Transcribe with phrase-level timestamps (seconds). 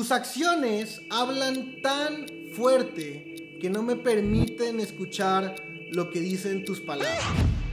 [0.00, 2.24] Tus acciones hablan tan
[2.56, 5.56] fuerte que no me permiten escuchar
[5.92, 7.20] lo que dicen tus palabras.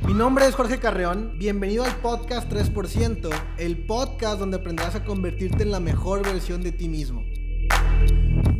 [0.05, 5.63] Mi nombre es Jorge Carreón, bienvenido al podcast 3%, el podcast donde aprenderás a convertirte
[5.63, 7.23] en la mejor versión de ti mismo.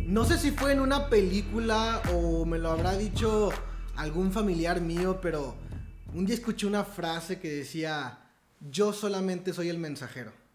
[0.06, 3.50] No sé si fue en una película o me lo habrá dicho
[3.96, 5.56] algún familiar mío, pero
[6.14, 8.18] un día escuché una frase que decía,
[8.70, 10.47] yo solamente soy el mensajero.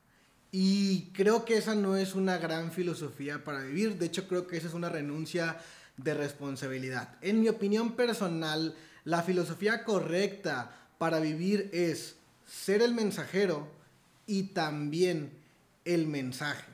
[0.56, 3.98] Y creo que esa no es una gran filosofía para vivir.
[3.98, 5.58] De hecho, creo que esa es una renuncia
[5.98, 7.16] de responsabilidad.
[7.22, 12.18] En mi opinión personal, la filosofía correcta para vivir es
[12.48, 13.68] ser el mensajero
[14.28, 15.32] y también
[15.86, 16.72] el mensaje.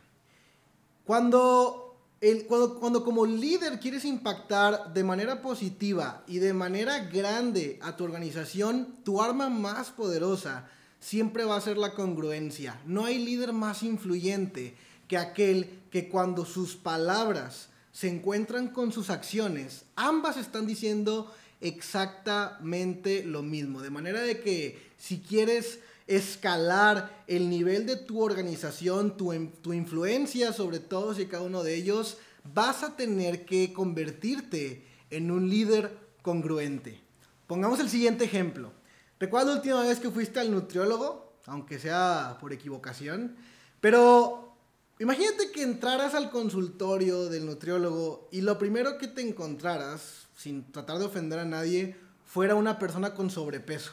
[1.05, 7.79] Cuando, el, cuando, cuando como líder quieres impactar de manera positiva y de manera grande
[7.81, 10.69] a tu organización, tu arma más poderosa
[10.99, 12.79] siempre va a ser la congruencia.
[12.85, 14.75] No hay líder más influyente
[15.07, 23.23] que aquel que cuando sus palabras se encuentran con sus acciones, ambas están diciendo exactamente
[23.23, 23.81] lo mismo.
[23.81, 30.53] De manera de que si quieres escalar el nivel de tu organización, tu, tu influencia
[30.53, 32.17] sobre todos y cada uno de ellos,
[32.53, 36.99] vas a tener que convertirte en un líder congruente.
[37.47, 38.71] Pongamos el siguiente ejemplo.
[39.19, 41.33] ¿Recuerdas la última vez que fuiste al nutriólogo?
[41.45, 43.35] Aunque sea por equivocación.
[43.81, 44.55] Pero
[44.97, 50.99] imagínate que entraras al consultorio del nutriólogo y lo primero que te encontraras, sin tratar
[50.99, 53.91] de ofender a nadie, fuera una persona con sobrepeso.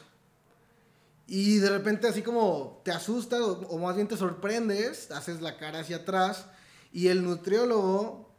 [1.27, 5.81] Y de repente así como te asustas o, más bien te sorprendes, haces la cara
[5.81, 6.45] hacia atrás
[6.93, 8.31] y el nutriólogo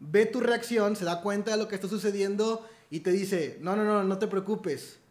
[0.00, 3.76] ve tu reacción, se da cuenta de lo que está sucediendo y te dice, no,
[3.76, 5.01] no, no, no te preocupes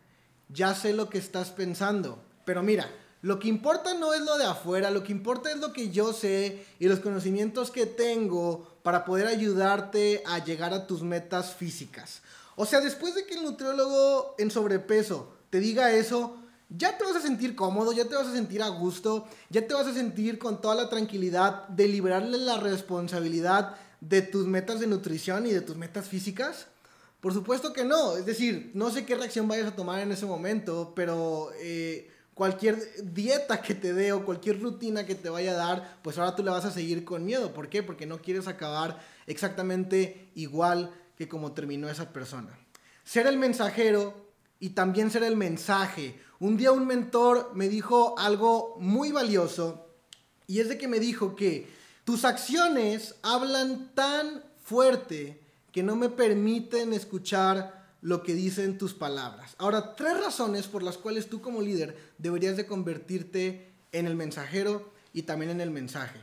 [0.53, 2.21] ya sé lo que estás pensando.
[2.45, 2.89] Pero mira,
[3.21, 6.11] lo que importa no es lo de afuera, lo que importa es lo que yo
[6.13, 12.22] sé y los conocimientos que tengo para poder ayudarte a llegar a tus metas físicas.
[12.55, 16.38] O sea, después de que el nutriólogo en sobrepeso te diga eso,
[16.69, 19.73] ya te vas a sentir cómodo, ya te vas a sentir a gusto, ya te
[19.73, 24.88] vas a sentir con toda la tranquilidad de liberarle la responsabilidad de tus metas de
[24.88, 26.67] nutrición y de tus metas físicas.
[27.22, 30.26] Por supuesto que no, es decir, no sé qué reacción vayas a tomar en ese
[30.26, 32.80] momento, pero eh, cualquier
[33.14, 36.44] dieta que te dé o cualquier rutina que te vaya a dar, pues ahora tú
[36.44, 37.54] le vas a seguir con miedo.
[37.54, 37.84] ¿Por qué?
[37.84, 42.58] Porque no quieres acabar exactamente igual que como terminó esa persona.
[43.04, 46.20] Ser el mensajero y también ser el mensaje.
[46.40, 49.86] Un día un mentor me dijo algo muy valioso
[50.48, 51.68] y es de que me dijo que
[52.03, 55.41] tus acciones hablan tan fuerte
[55.72, 59.56] que no me permiten escuchar lo que dicen tus palabras.
[59.58, 64.92] Ahora, tres razones por las cuales tú como líder deberías de convertirte en el mensajero
[65.14, 66.20] y también en el mensaje.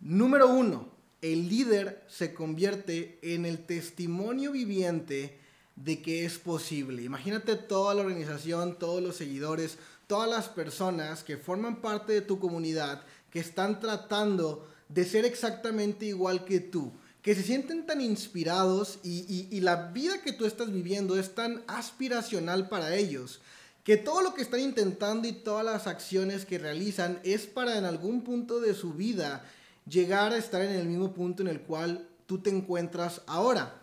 [0.00, 5.38] Número uno, el líder se convierte en el testimonio viviente
[5.76, 7.02] de que es posible.
[7.02, 12.38] Imagínate toda la organización, todos los seguidores, todas las personas que forman parte de tu
[12.38, 16.92] comunidad, que están tratando de ser exactamente igual que tú
[17.24, 22.68] que se sienten tan inspirados y, la vida que tú estás viviendo es tan aspiracional
[22.68, 23.40] para ellos,
[23.82, 27.86] que todo lo que están intentando y todas las acciones que realizan es para en
[27.86, 29.42] algún punto de su vida
[29.88, 33.80] llegar a estar en el mismo punto en el cual tú te encuentras ahora.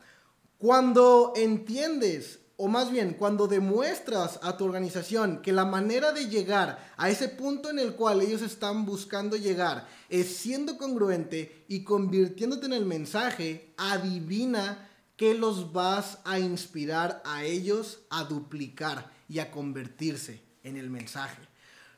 [0.60, 6.94] Cuando entiendes o más bien cuando demuestras a tu organización que la manera de llegar
[6.96, 12.68] a ese punto en el cual ellos están buscando llegar es siendo congruente y convirtiéndote
[12.68, 19.50] en el mensaje, adivina que los vas a inspirar a ellos a duplicar y a
[19.50, 21.42] convertirse en el mensaje.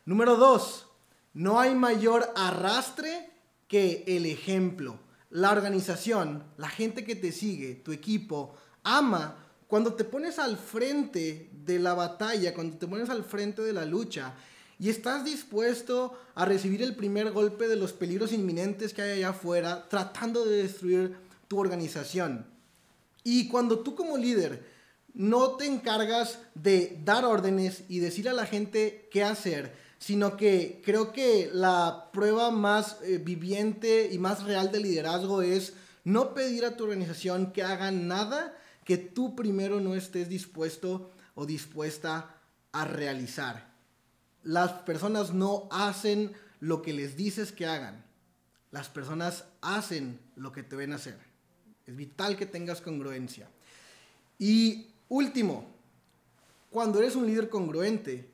[0.05, 0.87] Número dos,
[1.33, 3.31] no hay mayor arrastre
[3.67, 4.97] que el ejemplo.
[5.29, 9.42] La organización, la gente que te sigue, tu equipo, ama
[9.73, 13.85] cuando te pones al frente de la batalla, cuando te pones al frente de la
[13.85, 14.35] lucha
[14.77, 19.29] y estás dispuesto a recibir el primer golpe de los peligros inminentes que hay allá
[19.29, 21.15] afuera, tratando de destruir
[21.47, 22.45] tu organización.
[23.23, 24.63] Y cuando tú como líder
[25.15, 30.83] no te encargas de dar órdenes y decir a la gente qué hacer, sino que
[30.85, 36.63] creo que la prueba más eh, viviente y más real de liderazgo es no pedir
[36.63, 42.35] a tu organización que hagan nada que tú primero no estés dispuesto o dispuesta
[42.71, 43.71] a realizar.
[44.43, 48.03] Las personas no hacen lo que les dices que hagan.
[48.71, 51.17] Las personas hacen lo que te ven hacer.
[51.85, 53.49] Es vital que tengas congruencia.
[54.39, 55.71] Y último,
[56.69, 58.29] cuando eres un líder congruente,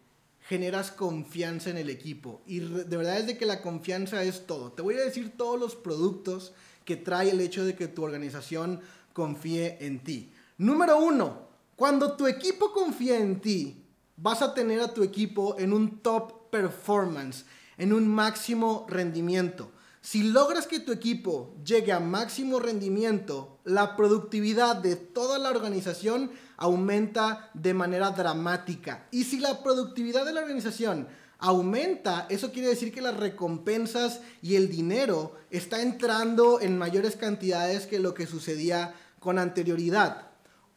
[0.48, 2.42] generas confianza en el equipo.
[2.48, 4.72] Y de verdad es de que la confianza es todo.
[4.72, 6.54] Te voy a decir todos los productos
[6.86, 8.81] que trae el hecho de que tu organización
[9.13, 10.31] confíe en ti.
[10.60, 11.48] Número uno,
[11.78, 13.82] cuando tu equipo confía en ti,
[14.18, 17.46] vas a tener a tu equipo en un top performance,
[17.78, 19.72] en un máximo rendimiento.
[20.02, 26.30] Si logras que tu equipo llegue a máximo rendimiento, la productividad de toda la organización
[26.58, 29.08] aumenta de manera dramática.
[29.12, 31.08] Y si la productividad de la organización
[31.38, 37.88] aumenta, eso quiere decir que las recompensas y el dinero está entrando en mayores cantidades
[37.88, 40.29] que lo que sucedía con anterioridad.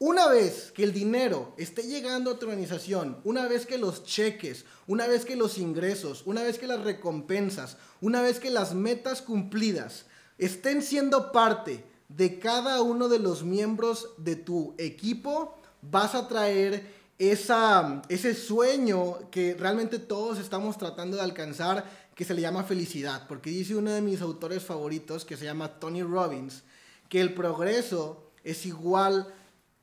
[0.04, 4.64] Una vez que el dinero esté llegando a tu organización, una vez que los cheques,
[4.88, 9.22] una vez que los ingresos, una vez que las recompensas, una vez que las metas
[9.22, 10.06] cumplidas
[10.38, 16.84] estén siendo parte de cada uno de los miembros de tu equipo, vas a traer
[17.16, 23.28] esa, ese sueño que realmente todos estamos tratando de alcanzar, que se le llama felicidad.
[23.28, 26.64] Porque dice uno de mis autores favoritos, que se llama Tony Robbins,
[27.08, 29.32] que el progreso es igual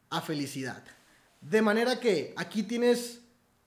[0.10, 0.84] a felicidad.
[1.42, 3.22] De manera que aquí tienes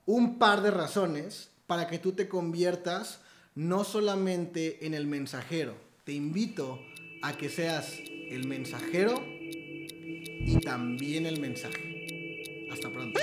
[0.06, 3.20] un par de razones para que tú te conviertas
[3.54, 5.74] no solamente en el mensajero.
[6.04, 6.80] Te invito
[7.22, 7.98] a que seas
[8.30, 12.68] el mensajero y también el mensaje.
[12.72, 13.20] Hasta pronto.